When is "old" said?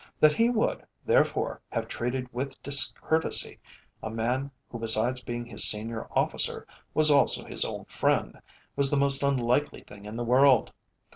7.63-7.87